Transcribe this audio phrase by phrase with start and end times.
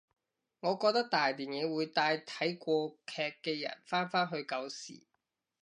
[0.61, 5.03] 我覺得大電影會帶睇過劇嘅人返返去舊時